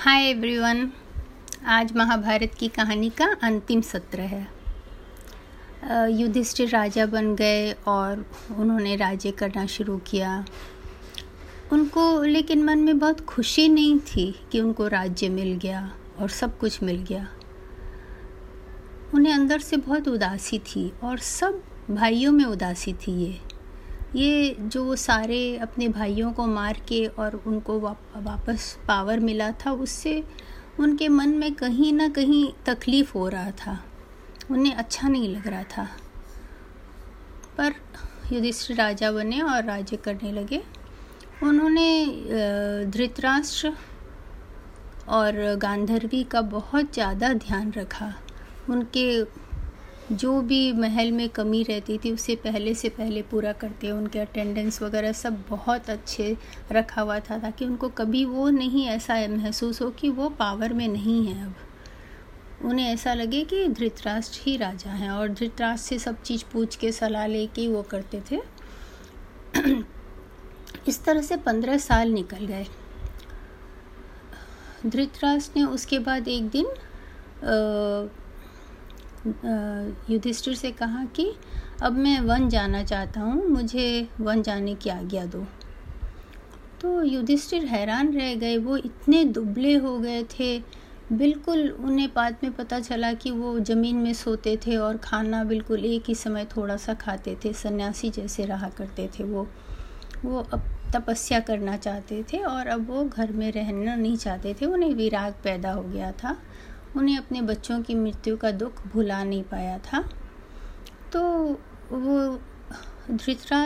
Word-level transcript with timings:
Hi 0.00 0.22
everyone 0.22 0.90
आज 1.66 1.92
महाभारत 1.96 2.54
की 2.54 2.68
कहानी 2.68 3.08
का 3.10 3.26
अंतिम 3.42 3.80
सत्र 3.80 4.20
है। 4.20 4.48
युधिष्ठिर 6.10 6.68
राजा 6.68 7.06
बन 7.06 7.34
गए 7.34 7.72
और 7.72 8.24
उन्होंने 8.56 8.96
राज्य 8.96 9.30
करना 9.30 9.66
शुरू 9.66 9.96
किया। 9.98 10.44
उनको 11.72 12.22
लेकिन 12.22 12.62
मन 12.64 12.78
में 12.78 12.98
बहुत 12.98 13.20
खुशी 13.20 13.68
नहीं 13.68 13.98
थी 13.98 14.40
कि 14.52 14.60
उनको 14.60 14.88
राज्य 14.88 15.28
मिल 15.28 15.52
गया 15.52 15.92
और 16.20 16.28
सब 16.28 16.58
कुछ 16.58 16.82
मिल 16.82 17.04
गया। 17.08 17.28
उन्हें 19.14 19.34
अंदर 19.34 19.58
से 19.58 19.76
बहुत 19.76 20.08
उदासी 20.08 20.58
थी 20.58 20.92
और 21.04 21.18
सब 21.18 21.62
भाइयों 21.90 22.32
में 22.32 22.44
उदासी 22.44 22.92
थी 22.92 23.12
ये। 23.24 23.47
ये 24.16 24.56
जो 24.60 24.94
सारे 24.96 25.56
अपने 25.56 25.88
भाइयों 25.88 26.32
को 26.32 26.46
मार 26.46 26.80
के 26.88 27.04
और 27.08 27.34
उनको 27.46 27.78
वापस 27.80 28.76
पावर 28.88 29.20
मिला 29.20 29.50
था, 29.60 29.72
उससे 29.72 30.22
उनके 30.80 31.08
मन 31.08 31.28
में 31.28 31.54
कहीं 31.54 31.92
ना 31.92 32.08
कहीं 32.08 32.52
तकलीफ़ 32.66 33.12
हो 33.14 33.28
रहा 33.28 33.50
था। 33.50 33.78
उन्हें 34.50 34.74
अच्छा 34.74 35.08
नहीं 35.08 35.28
लग 35.28 35.46
रहा 35.46 35.62
था। 35.76 35.88
पर 37.58 37.74
युधिष्ठिर 38.32 38.76
राजा 38.76 39.10
बने 39.12 39.40
और 39.42 39.64
राज्य 39.64 39.96
करने 39.96 40.32
लगे। 40.32 40.62
उन्होंने 41.42 41.90
धृतराष्ट्र 42.86 43.72
और 45.08 45.34
गांधर्वी 45.56 46.22
का 46.24 46.40
बहुत 46.42 46.92
ज़्यादा 46.94 47.32
ध्यान 47.34 47.72
रखा। 47.72 48.12
उनके 48.70 49.22
जो 50.12 50.40
भी 50.40 50.72
महल 50.72 51.12
में 51.12 51.28
कमी 51.28 51.62
रहती 51.62 51.98
थी 51.98 52.12
उसे 52.12 52.36
पहले 52.36 52.74
से 52.74 52.88
पहले 52.88 53.22
पूरा 53.22 53.52
करते 53.52 53.90
उनके 53.90 54.18
अटेंडेंस 54.18 54.82
वगैरह 54.82 55.12
सब 55.12 55.44
बहुत 55.48 55.90
अच्छे 55.90 56.36
रखा 56.72 57.02
हुआ 57.02 57.18
था 57.20 57.38
ताकि 57.38 57.64
उनको 57.64 57.88
कभी 57.88 58.24
वो 58.24 58.48
नहीं 58.50 58.86
ऐसा 58.86 59.14
महसूस 59.14 59.82
हो 59.82 59.90
कि 59.90 60.08
वो 60.08 60.28
पावर 60.28 60.72
में 60.72 60.88
नहीं 60.88 61.26
है 61.26 61.46
अब। 61.46 61.54
उन्हें 62.64 62.86
ऐसा 62.86 63.14
लगे 63.14 63.44
कि 63.44 63.68
धृतराष्ट्र 63.68 64.40
ही 64.42 64.56
राजा 64.56 64.90
हैं 64.90 65.10
और 65.10 65.28
धृतराष्ट्र 65.28 65.88
से 65.88 65.98
सब 65.98 66.22
चीज़ 66.22 66.44
पूछ 66.52 66.76
के 66.76 66.92
सलाह 66.92 67.26
लेके 67.26 67.68
वो 67.68 67.82
करते 67.82 68.22
थे। 68.30 68.40
इस 70.88 71.04
तरह 71.04 71.22
से 71.22 71.36
पंद्रह 71.36 71.78
साल 71.78 72.10
निकल 72.10 72.46
गए। 72.46 72.66
धृतराष्ट्र 74.86 75.60
ने 75.60 75.66
उसके 75.66 75.98
बाद 75.98 76.28
एक 76.28 76.48
दिन 76.48 76.66
आ, 76.66 78.27
युधिष्ठिर 80.10 80.54
से 80.54 80.70
कहा 80.70 81.04
कि, 81.04 81.32
अब 81.82 81.92
मैं 81.92 82.20
वन 82.20 82.48
जाना 82.48 82.82
चाहता 82.82 83.20
हूँ, 83.20 83.46
मुझे 83.46 84.08
वन 84.20 84.42
जाने 84.42 84.74
की 84.74 84.90
आज्ञा 84.90 85.24
दो। 85.26 85.46
तो 86.80 87.02
युधिष्ठिर 87.02 87.64
हैरान 87.64 88.12
रह 88.12 88.34
गए, 88.34 88.58
वो 88.58 88.76
इतने 88.76 89.24
दुबले 89.24 89.74
हो 89.74 89.98
गए 89.98 90.22
थे, 90.22 90.62
बिल्कुल 91.12 91.68
उन्हें 91.70 92.08
बाद 92.14 92.36
में 92.42 92.52
पता 92.52 92.80
चला 92.80 93.12
कि 93.12 93.30
वो 93.30 93.58
ज़मीन 93.60 93.96
में 93.96 94.12
सोते 94.14 94.58
थे 94.66 94.76
और 94.76 94.96
खाना 94.96 95.44
बिल्कुल 95.44 95.84
एक 95.84 96.04
ही 96.08 96.14
समय 96.14 96.44
थोड़ा 96.44 96.76
सा 96.76 96.94
खाते 96.94 97.36
थे, 97.44 97.52
सन्यासी 97.52 98.10
जैसे 98.10 98.44
रहा 98.44 98.68
करते 98.68 99.10
थे 99.18 99.24
वो। 99.24 99.48
वो 100.24 100.38
अब 100.52 100.62
तपस्या 100.96 101.40
करना 101.40 101.76
चाहते 101.76 102.22
थे 102.22 102.38
और 102.38 102.66
अब 102.66 102.90
वो 102.90 103.04
घर 103.04 103.32
में 103.32 103.52
रहना 103.52 103.96
नहीं 103.96 104.16
चाहते 104.16 104.54
थे, 104.54 104.66
उन्हें 104.66 104.94
विराग 104.94 105.34
पैदा 105.44 105.72
हो 105.72 105.82
गया 105.82 106.12
था। 106.12 106.36
उन्हें 106.98 107.16
अपने 107.18 107.40
बच्चों 107.42 107.80
की 107.82 107.94
मृत्यु 107.94 108.36
का 108.36 108.50
दुख 108.52 108.86
भुला 108.86 109.22
नहीं 109.24 109.42
पाया 109.44 109.78
था। 109.82 110.00
तो 111.12 111.20
वो 111.90 112.38
धृतरा 113.10 113.62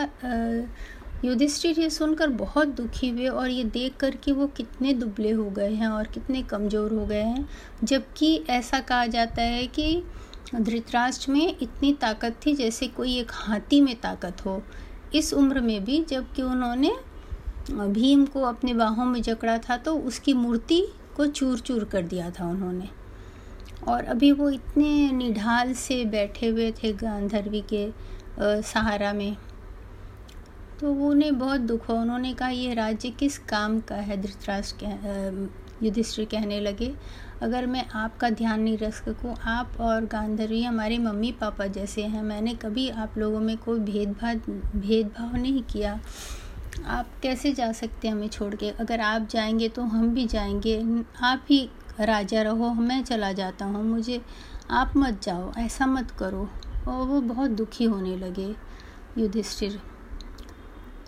युधिष्ठिर 1.25 1.79
ये 1.81 1.89
सुनकर 1.91 2.29
बहुत 2.37 2.69
दुखी 2.77 3.09
हुए 3.11 3.27
और 3.29 3.49
ये 3.49 3.65
देख 3.67 3.97
कर 3.97 4.15
कि 4.15 4.33
वो 4.33 4.47
कितने 4.57 4.93
दुबले 4.95 5.31
हो 5.31 5.49
गए 5.51 5.73
हैं 5.73 5.89
और 5.89 6.07
कितने 6.07 6.43
कमज़ोर 6.43 6.93
हो 6.93 7.05
गए 7.07 7.23
हैं, 7.23 7.49
जबकि 7.85 8.35
ऐसा 8.51 8.81
कहा 8.81 9.07
जाता 9.07 9.43
है 9.43 9.67
कि 9.69 10.03
धृतराष्ट्र 10.55 11.33
में 11.33 11.47
इतनी 11.53 11.93
ताकत 12.01 12.41
थी 12.47 12.55
जैसे 12.55 12.87
कोई 12.89 13.17
एक 13.19 13.31
हाथी 13.35 13.81
में 13.81 13.95
ताकत 14.01 14.45
हो। 14.47 14.63
इस 15.15 15.33
उम्र 15.35 15.61
में 15.61 15.85
भी 15.85 16.05
जबकि 16.05 16.43
उन्होंने 16.43 16.93
भीम 17.71 18.25
को 18.27 18.43
अपने 18.45 18.75
बाहों 18.75 19.05
में 19.05 19.21
जकड़ा 19.23 19.57
था 19.61 19.77
तो 19.77 19.95
उसकी 19.97 20.33
मूर्ति 20.35 20.83
को 21.17 21.27
चूर 21.29 21.59
चूर 21.61 21.85
कर 21.85 22.03
दिया 22.05 22.31
था 22.31 22.49
उन्होंने। 22.49 22.89
और 23.89 24.05
अभी 24.05 24.33
वो 24.33 24.49
इतने 24.51 25.11
निढाल 25.13 25.73
से 25.75 26.05
बैठे 26.05 26.47
हुए 26.47 26.71
थे 26.73 26.93
गांधर्वी 26.93 27.65
के 27.73 27.89
सहारा 28.63 29.13
में। 29.13 29.37
तो 30.81 30.93
वो 30.93 31.11
उन्हें 31.11 31.39
बहुत 31.39 31.61
दुख 31.61 31.89
हुआ। 31.89 32.01
उन्होंने 32.01 32.33
कहा, 32.35 32.49
ये 32.49 32.75
राज्य 32.75 33.11
किस 33.11 33.39
काम 33.39 33.81
का 33.81 33.95
है? 33.97 34.21
धृतराष्ट्र 34.23 34.77
कह 34.83 35.85
युधिष्ठिर 35.85 36.25
कहने 36.25 36.61
लगे। 36.61 36.93
अगर 37.43 37.67
मैं 37.67 37.85
आपका 37.95 38.31
ध्यान 38.31 38.61
नहीं 38.61 38.79
रख 38.79 38.95
सकूँ, 38.95 39.35
आप 39.37 39.77
और 39.81 40.05
गांधर्वी 40.07 40.63
हमारे 40.63 40.99
मम्मी 40.99 41.31
पापा 41.33 41.67
जैसे 41.67 42.03
हैं। 42.03 42.23
मैंने 42.23 42.55
कभी 42.55 42.89
आप 42.89 43.19
लोगों 43.19 43.41
में 43.41 43.57
कोई 43.57 43.79
भेदभाव 43.81 44.35
भेदभाव 44.77 45.37
नहीं 45.37 45.63
किया। 45.63 45.99
आप 46.87 47.09
कैसे 47.23 47.53
जा 47.53 47.71
सकते 47.73 48.09
हैं 48.09 48.15
हमें 48.15 48.29
छोड़ 48.29 48.55
के? 48.55 48.71
अगर 48.71 49.01
आप 49.01 49.27
जाएँगे 49.31 49.69
तो 49.69 49.83
हम 49.83 50.09
भी 50.15 50.27
जाएँगे। 50.27 50.83
आप 51.23 51.45
ही 51.51 51.69
राजा 52.01 52.43
रहो, 52.43 52.73
मैं 52.73 53.03
चला 53.05 53.33
जाता 53.33 53.65
हूँ, 53.65 53.85
मुझे 53.85 54.21
आप 54.71 54.93
मत 54.97 55.23
जाओ, 55.23 55.53
ऐसा 55.59 55.87
मत 55.87 56.11
करो। 56.11 56.49
और 56.89 57.07
वो 57.07 57.21
बहुत 57.23 57.51
दुखी 57.51 57.85
होने 57.85 58.17
लगे, 58.17 58.55
युधिष्ठिर। 59.19 59.81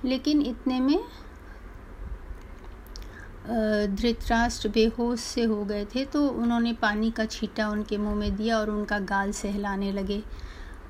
लेकिन 0.04 0.42
इतने 0.42 0.80
में 0.80 0.98
धृतराष्ट्र 3.46 4.68
बेहोश 4.68 5.20
से 5.20 5.42
हो 5.44 5.64
गए 5.64 5.84
थे 5.84 6.04
तो 6.04 6.26
उन्होंने 6.28 6.72
पानी 6.72 7.10
का 7.10 7.24
छीटा 7.26 7.68
उनके 7.68 7.96
मुँह 7.96 8.14
में 8.14 8.36
दिया 8.36 8.58
और 8.58 8.70
उनका 8.70 8.98
गाल 9.00 9.32
सहलाने 9.32 9.90
लगे। 9.92 10.22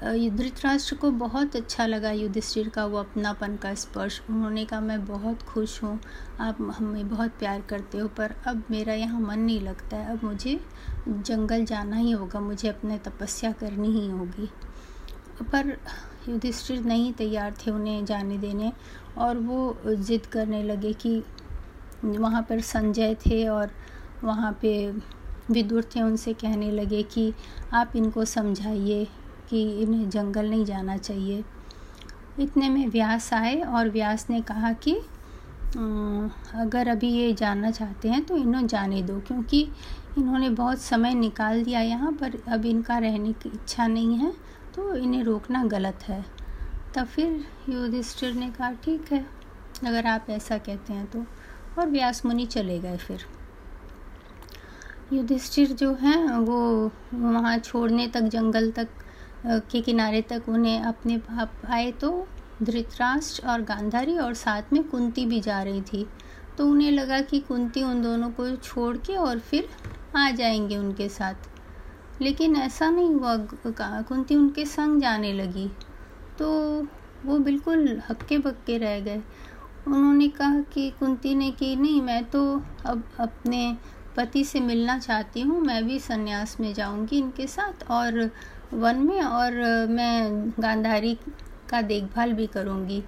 धृतराष्ट्र 0.03 0.97
को 0.97 1.10
बहुत 1.12 1.56
अच्छा 1.56 1.84
लगा 1.87 2.10
युधिष्ठिर 2.10 2.69
का 2.69 2.84
वो 2.87 2.99
अपनापन 2.99 3.56
का 3.56 3.75
स्पर्श। 3.75 4.21
उन्होंने 4.31 4.65
कहा, 4.65 4.81
मैं 4.81 5.05
बहुत 5.06 5.43
खुश 5.43 5.82
हूँ, 5.82 5.99
आप 6.41 6.59
हमें 6.78 7.09
बहुत 7.09 7.31
प्यार 7.38 7.60
करते 7.60 7.99
हो, 7.99 8.09
पर 8.09 8.34
अब 8.47 8.62
मेरा 8.71 8.94
यहाँ 8.94 9.21
मन 9.21 9.38
नहीं 9.38 9.60
लगता 9.60 9.97
है। 9.97 10.12
अब 10.12 10.25
मुझे 10.25 10.59
जंगल 11.09 11.65
जाना 11.65 11.97
ही 11.97 12.10
होगा, 12.10 12.41
मुझे 12.41 12.69
अपने 12.69 12.99
तपस्या 12.99 13.53
करनी 13.53 13.91
ही 13.91 14.09
होगी। 14.09 14.50
पर 15.43 15.77
युधिष्ठिर 16.28 16.84
नहीं 16.84 17.12
तैयार 17.12 17.55
थे 17.56 17.71
उन्हें 17.71 18.05
जाने 18.05 18.38
देने, 18.38 18.72
और 19.19 19.38
वो 19.38 19.76
ज़िद 19.87 20.26
करने 20.26 20.62
लगे 20.62 20.93
कि 20.97 21.22
वहाँ 22.05 22.43
पर 22.43 22.61
संजय 22.61 23.16
थे 23.26 23.47
और 23.49 23.71
वहाँ 24.25 24.53
पे 24.62 24.91
विदुर 25.50 25.84
थे, 25.97 26.03
उनसे 26.03 26.32
कहने 26.34 26.71
लगे 26.71 27.03
कि 27.05 27.32
आप 27.72 27.97
इनको 27.97 28.25
समझाइए। 28.25 29.06
कि 29.54 29.62
इन्हें 29.82 30.09
जंगल 30.10 30.50
नहीं 30.50 30.65
जाना 30.65 30.97
चाहिए। 30.98 31.42
इतने 32.41 32.69
में 32.69 32.87
व्यास 32.88 33.32
आए 33.32 33.56
और 33.56 33.88
व्यास 33.88 34.26
ने 34.31 34.41
कहा 34.42 34.72
कि 34.78 34.94
अगर 36.56 36.88
अभी 36.88 37.09
ये 37.09 37.32
जानना 37.34 37.70
चाहते 37.70 38.09
हैं 38.09 38.25
तो 38.25 38.37
इन्हों 38.37 38.66
जाने 38.66 39.03
दो, 39.03 39.19
क्योंकि 39.20 39.60
इन्होंने 40.19 40.48
बहुत 40.50 40.81
समय 40.81 41.14
निकाल 41.14 41.62
दिया 41.64 41.81
यहाँ, 41.81 42.12
पर 42.12 42.32
अब 42.48 42.64
इनका 42.66 42.98
रहने 42.98 43.32
की 43.32 43.48
इच्छा 43.48 43.87
नहीं 43.87 44.16
है 44.16 44.32
तो 44.75 44.94
इन्हें 44.94 45.22
रोकना 45.25 45.62
गलत 45.66 46.03
है। 46.03 46.25
तब 46.94 47.06
फिर 47.06 47.44
युधिष्ठिर 47.69 48.34
ने 48.34 48.50
कहा, 48.50 48.70
ठीक 48.75 49.12
है, 49.12 49.25
अगर 49.87 50.06
आप 50.06 50.26
ऐसा 50.31 50.59
कहते 50.59 50.93
हैं 50.93 51.06
तो। 51.06 51.25
और 51.78 51.88
व्यास 51.88 52.25
मुनि 52.26 52.47
चले 52.47 52.78
गए 52.78 52.97
फिर। 52.97 53.25
युधिष्ठिर 55.12 55.72
जो 55.72 55.93
हैं, 55.94 56.26
वो 56.28 56.91
वहाँ 57.14 57.59
छोड़ने 57.59 58.06
तक, 58.09 58.20
जंगल 58.22 58.70
तक 58.70 58.88
के 59.47 59.81
किनारे 59.81 60.22
तक 60.22 60.43
उन्हें 60.49 60.81
अपने 60.81 61.19
पाप 61.19 61.53
आए 61.71 61.93
तो 61.93 62.28
धृतराष्ट्र 62.62 63.49
और 63.49 63.62
गांधारी 63.62 64.19
और 64.19 64.34
साथ 64.34 64.62
में 64.72 64.84
कुंती 64.84 65.27
भी 65.27 65.41
जा 65.41 65.62
रही 65.62 65.82
थी। 65.82 66.06
तो 66.59 66.69
उन्हें 66.69 66.91
लगा 66.93 67.21
कि 67.21 67.41
कुंती 67.41 67.82
उन 67.82 68.03
दोनों 68.03 68.31
को 68.31 68.56
छोड़ 68.56 68.97
के 68.97 69.17
और 69.17 69.38
फिर 69.38 69.69
आ 70.17 70.31
जाएँगे 70.31 70.76
उनके 70.76 71.08
साथ। 71.08 71.35
लेकिन 72.23 72.56
ऐसा 72.56 72.91
नहीं 72.91 73.14
हुआ। 73.14 73.37
कुंती 74.02 74.35
उनके 74.35 74.64
संग 74.64 75.00
जाने 75.00 75.32
लगी। 75.32 75.70
तो 76.38 76.49
वो 77.25 77.38
बिल्कुल 77.38 78.02
हक्के 78.08 78.38
बक्के 78.38 78.79
रह 78.79 79.00
गए। 79.00 79.23
उन्होंने 79.87 80.29
कहा 80.29 80.61
कि 80.61 80.90
कुंती 80.90 81.35
ने 81.35 81.50
कि, 81.50 81.76
नहीं, 81.76 82.02
मैं 82.02 82.25
तो 82.25 82.62
अब 82.87 83.02
अपने 83.20 83.76
पति 84.17 84.44
से 84.44 84.61
मिलना 84.61 84.99
चाहती 84.99 85.40
हूँ। 85.40 85.61
मैं 85.61 85.85
भी 85.85 85.99
संन्यास 85.99 86.61
में 86.61 86.75
जाऊँगी 86.75 87.19
इनके 87.19 87.47
साथ 87.47 87.90
और 87.90 88.31
वन 88.75 88.97
में 88.97 89.23
और 89.23 89.53
मैं 89.87 90.50
गांधारी 90.61 91.19
का 91.71 91.82
देखभाल 91.82 92.32
भी 92.32 92.47
करूँगी। 92.47 93.05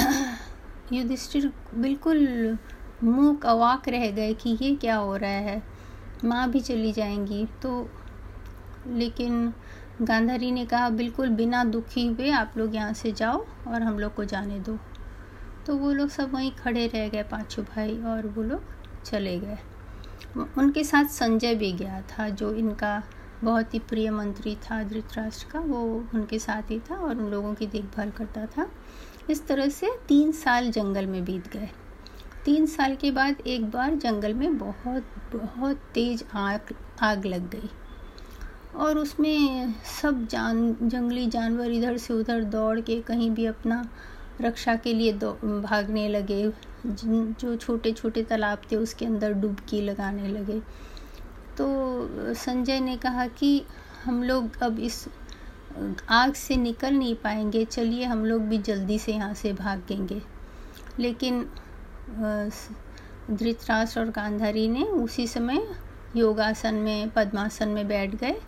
युधिष्ठिर 0.92 1.52
बिल्कुल 1.74 2.58
मुँह 3.04 3.36
कवाक 3.36 3.88
रह 3.88 4.10
गए 4.10 4.34
कि 4.34 4.58
ये 4.62 4.74
क्या 4.76 4.96
हो 4.96 5.16
रहा 5.16 5.30
है। 5.30 5.62
माँ 6.24 6.50
भी 6.50 6.60
चली 6.60 6.92
जाएँगी। 6.92 7.46
तो 7.62 7.90
लेकिन 8.86 9.52
गांधारी 10.02 10.50
ने 10.52 10.66
कहा, 10.66 10.88
बिल्कुल 10.88 11.28
बिना 11.28 11.64
दुखी 11.64 12.06
हुए 12.06 12.30
आप 12.30 12.54
लोग 12.56 12.74
यहाँ 12.74 12.92
से 12.92 13.12
जाओ 13.12 13.44
और 13.68 13.82
हम 13.82 13.98
लोग 13.98 14.14
को 14.14 14.24
जाने 14.24 14.60
दो। 14.60 14.78
तो 15.66 15.76
वो 15.76 15.92
लोग 15.92 16.08
सब 16.08 16.32
वहीं 16.34 16.50
खड़े 16.52 16.86
रह 16.86 17.08
गए, 17.08 17.22
पाँचों 17.22 17.64
भाई 17.64 17.98
और 18.02 18.26
वो 18.26 18.42
लोग 18.42 18.62
चले 19.04 19.38
गए। 19.38 19.58
उनके 20.58 20.84
साथ 20.84 21.04
संजय 21.04 21.54
भी 21.54 21.72
गया 21.72 22.00
था, 22.00 22.28
जो 22.28 22.52
इनका 22.54 23.02
बहुत 23.44 23.74
ही 23.74 23.78
प्रिय 23.78 24.10
मंत्री 24.10 24.54
था 24.56 24.82
धृतराष्ट्र 24.82 25.46
का, 25.52 25.60
वो 25.60 26.04
उनके 26.14 26.38
साथ 26.38 26.70
ही 26.70 26.78
था 26.80 26.96
और 26.96 27.18
उन 27.18 27.30
लोगों 27.30 27.54
की 27.54 27.66
देखभाल 27.66 28.10
करता 28.10 28.46
था। 28.46 28.70
इस 29.30 29.46
तरह 29.46 29.68
से 29.68 29.90
तीन 30.08 30.32
साल 30.32 30.70
जंगल 30.70 31.06
में 31.06 31.24
बीत 31.24 31.48
गए। 31.52 31.68
तीन 32.44 32.66
साल 32.66 32.94
के 32.96 33.10
बाद 33.10 33.40
एक 33.46 33.64
बार 33.70 33.94
जंगल 33.94 34.34
में 34.34 34.58
बहुत 34.58 35.04
बहुत 35.34 35.80
तेज 35.94 36.24
आग 36.34 36.74
आग 37.00 37.26
लग 37.26 37.50
गई। 37.50 37.70
और 38.76 38.98
उसमें 38.98 39.74
सब 40.00 40.26
जान, 40.26 40.76
जंगली 40.82 41.26
जानवर 41.26 41.70
इधर 41.70 41.96
से 41.96 42.14
उधर 42.14 42.44
दौड़ 42.44 42.80
के 42.80 43.00
कहीं 43.00 43.30
भी 43.30 43.46
अपना 43.46 43.88
रक्षा 44.40 44.74
के 44.76 44.94
लिए 44.94 45.12
भागने 45.12 46.08
लगे। 46.08 46.52
जो 46.86 47.54
छोटे 47.56 47.92
छोटे 47.92 48.22
तालाब 48.22 48.62
थे 48.72 48.76
उसके 48.76 49.06
अंदर 49.06 49.32
डुबकी 49.32 49.80
लगाने 49.80 50.28
लगे। 50.28 50.60
तो 51.58 52.34
संजय 52.34 52.80
ने 52.80 52.96
कहा 52.96 53.26
कि 53.28 53.62
हम 54.04 54.22
लोग 54.22 54.62
अब 54.62 54.78
इस 54.78 55.06
आग 56.10 56.32
से 56.34 56.56
निकल 56.56 56.94
नहीं 56.94 57.14
पाएँगे, 57.14 57.64
चलिए 57.64 58.04
हम 58.04 58.24
लोग 58.24 58.42
भी 58.42 58.58
जल्दी 58.58 58.98
से 58.98 59.12
यहाँ 59.12 59.34
से 59.34 59.52
भागेंगे 59.52 60.20
लेकिन 60.98 61.44
धृतराष्ट्र 63.30 64.00
और 64.00 64.10
गांधारी 64.10 64.66
ने 64.68 64.82
उसी 64.82 65.26
समय 65.26 65.66
योगासन 66.16 66.74
में, 66.74 67.10
पद्मासन 67.10 67.68
में 67.68 67.86
बैठ 67.88 68.14
गए 68.14 68.40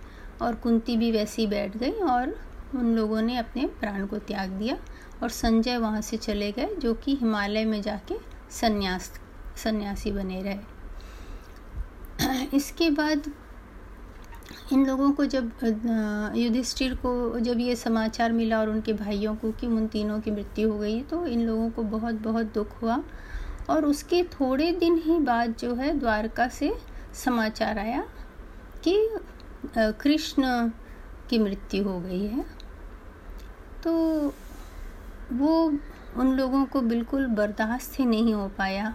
और 0.42 0.54
कुंती 0.54 0.96
भी 0.96 1.10
वैसी 1.12 1.46
बैठ 1.46 1.76
गई 1.76 1.92
और 1.92 2.34
उन 2.74 2.94
लोगों 2.96 3.22
ने 3.22 3.36
अपने 3.38 3.66
प्राण 3.80 4.06
को 4.06 4.18
त्याग 4.18 4.50
दिया 4.50 4.76
और 5.22 5.28
संजय 5.30 5.76
वहाँ 5.78 6.00
से 6.00 6.16
चले 6.16 6.50
गए, 6.52 6.74
जो 6.74 6.94
कि 6.94 7.14
हिमालय 7.14 7.64
में 7.64 7.80
जाके 7.82 8.14
संन्यास, 8.50 9.10
सन्यासी 9.56 10.12
बने 10.12 10.42
रहे। 10.42 10.58
इसके 12.55 12.91
बाद 12.91 13.31
इन 14.73 14.87
लोगों 14.87 15.11
को 15.12 15.25
जब 15.25 15.50
युधिष्ठिर 16.37 16.94
को 16.94 17.38
जब 17.41 17.59
ये 17.61 17.75
समाचार 17.76 18.32
मिला 18.32 18.59
और 18.61 18.69
उनके 18.69 18.93
भाइयों 18.93 19.35
को 19.37 19.50
कि 19.53 19.67
उन 19.67 19.87
तीनों 19.87 20.19
की 20.21 20.31
मृत्यु 20.31 20.71
हो 20.73 20.79
गई 20.79 21.00
तो 21.03 21.25
इन 21.26 21.47
लोगों 21.47 21.71
को 21.71 21.82
बहुत 21.82 22.15
बहुत 22.23 22.53
दुख 22.55 22.82
हुआ। 22.82 23.03
और 23.71 23.85
उसके 23.85 24.23
थोड़े 24.32 24.71
दिन 24.73 24.97
ही 25.05 25.19
बाद 25.21 25.55
जो 25.59 25.75
है 25.75 25.93
द्वारका 25.99 26.49
से 26.49 26.73
समाचार 27.15 27.79
आया 27.79 28.05
कि 28.85 28.97
कृष्ण 29.76 30.71
की 31.31 31.38
मृत्यु 31.38 31.85
हो 31.85 31.99
गई 32.00 32.26
है। 32.26 32.44
तो 33.85 33.93
वो 35.32 35.56
उन 36.17 36.32
लोगों 36.37 36.65
को 36.65 36.81
बिल्कुल 36.82 37.26
बर्दाश्त 37.26 37.99
ही 38.00 38.05
नहीं 38.06 38.35
हो 38.35 38.49
पाया, 38.49 38.94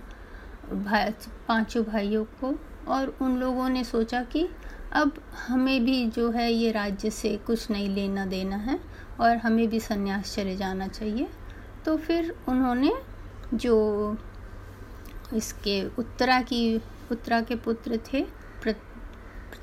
भाई, 0.74 1.12
पाँचों 1.48 1.84
भाइयों 1.84 2.24
को। 2.42 2.54
और 2.88 3.18
उन 3.22 3.38
लोगों 3.38 3.70
ने 3.70 3.84
सोचा 3.84 4.24
कि 4.24 4.48
अब 4.94 5.22
हमें 5.48 5.84
भी 5.86 6.06
जो 6.08 6.30
है 6.32 6.52
ये 6.54 6.72
राज्य 6.72 7.10
से 7.10 7.36
कुछ 7.38 7.70
नहीं 7.72 7.90
लेना 7.90 8.26
देना 8.26 8.56
है 8.56 8.80
और 9.20 9.38
हमें 9.38 9.68
भी 9.70 9.80
संन्यास 9.80 10.36
चले 10.36 10.56
जाना 10.56 10.88
चाहिए। 10.88 11.30
तो 11.86 11.98
फिर 11.98 12.36
उन्होंने 12.50 12.92
जो 13.54 14.18
इसके 15.34 15.84
उत्तरा 15.90 16.42
की, 16.42 16.76
उत्तरा 17.12 17.42
के 17.42 17.56
पुत्र 17.56 18.00
थे 18.14 18.26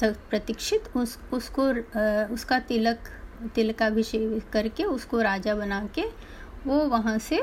प्रतीक्षित, 0.01 0.85
उस, 0.97 1.19
उसको 1.33 1.69
उसका 2.35 2.59
तिलक, 2.61 2.99
तिलकाभिषेक 3.55 4.51
करके 4.53 4.85
उसको 4.85 5.21
राजा 5.21 5.55
बना 5.55 5.87
के 5.95 6.05
वो 6.67 6.79
वहाँ 6.87 7.19
से 7.19 7.41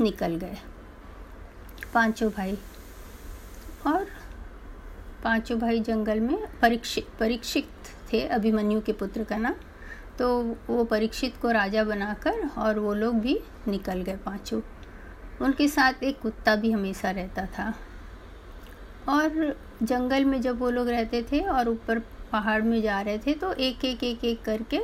निकल 0.00 0.34
गए। 0.36 0.56
पाँचों 1.94 2.30
भाई। 2.30 2.58
और 3.86 4.06
पाँचों 5.24 5.58
भाई 5.58 5.80
जंगल 5.80 6.20
में 6.20 6.36
परीक्षित 6.62 7.08
परीक्षित 7.20 7.68
थे 8.12 8.20
अभिमन्यु 8.28 8.80
के 8.80 8.92
पुत्र 8.92 9.24
का 9.24 9.36
नाम। 9.36 9.54
तो 10.18 10.28
वो 10.68 10.84
परीक्षित 10.84 11.36
को 11.42 11.50
राजा 11.50 11.84
बनाकर 11.84 12.48
और 12.58 12.78
वो 12.78 12.94
लोग 12.94 13.20
भी 13.20 13.38
निकल 13.68 14.02
गए 14.02 14.16
पाँचों। 14.16 14.60
उनके 15.40 15.68
साथ 15.68 16.02
एक 16.02 16.20
कुत्ता 16.20 16.56
भी 16.56 16.70
हमेशा 16.72 17.10
रहता 17.10 17.46
था। 17.46 17.72
और 19.08 19.56
जंगल 19.82 20.24
में 20.24 20.40
जब 20.40 20.58
वो 20.58 20.70
लोग 20.70 20.88
रहते 20.88 21.22
थे 21.22 21.40
और 21.40 21.68
ऊपर 21.68 21.98
पहाड़ 22.32 22.62
में 22.62 22.80
जा 22.82 23.00
रहे 23.00 23.18
थे 23.18 23.32
तो 23.34 23.52
एक 23.52 23.84
एक 23.84 24.04
एक 24.04 24.24
एक 24.24 24.42
करके 24.42 24.80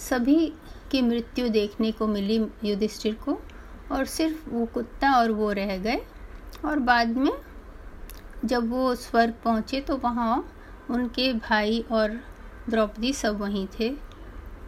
सभी 0.00 0.52
की 0.90 1.02
मृत्यु 1.02 1.48
देखने 1.48 1.92
को 1.92 2.06
मिली 2.06 2.36
युधिष्ठिर 2.64 3.14
को। 3.14 3.40
और 3.92 4.04
सिर्फ़ 4.06 4.48
वो 4.50 4.66
कुत्ता 4.66 5.12
और 5.12 5.30
वो 5.30 5.50
रह 5.52 5.76
गए। 5.78 6.00
और 6.64 6.78
बाद 6.78 7.08
में 7.08 7.32
जब 8.46 8.70
वो 8.70 8.94
स्वर्ग 8.94 9.34
पहुँचे 9.44 9.80
तो 9.80 9.96
वहाँ 9.96 10.48
उनके 10.90 11.32
भाई 11.32 11.84
और 11.92 12.20
द्रौपदी 12.70 13.12
सब 13.12 13.40
वहीं 13.40 13.66
थे 13.80 13.90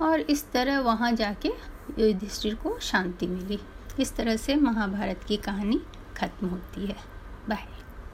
और 0.03 0.21
इस 0.21 0.51
तरह 0.53 0.81
वहाँ 0.81 1.13
जाके 1.13 1.53
युधिष्ठिर 1.99 2.55
को 2.55 2.79
शांति 2.79 3.27
मिली। 3.27 3.59
इस 4.01 4.17
तरह 4.17 4.37
से 4.37 4.57
महाभारत 4.57 5.25
की 5.29 5.37
कहानी 5.37 5.81
खत्म 6.17 6.47
होती 6.47 6.87
है। 6.87 6.97
बाय। 7.49 7.67